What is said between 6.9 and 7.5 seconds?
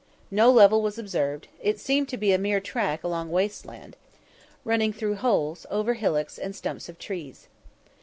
trees.